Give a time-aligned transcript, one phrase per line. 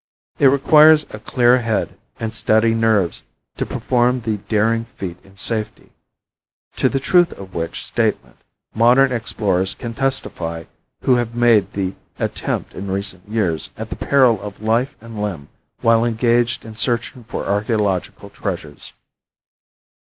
[0.39, 3.21] It requires a clear head and steady nerves
[3.57, 5.91] to perform the daring feat in safety
[6.77, 8.37] to the truth of which statement
[8.73, 10.63] modern explorers can testify
[11.01, 15.49] who have made the attempt in recent years at the peril of life and limb
[15.81, 18.93] while engaged in searching for archaeological treasures.